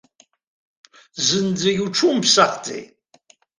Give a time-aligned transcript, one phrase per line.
[1.25, 2.89] Зынӡагьы уҽумԥсахӡеит!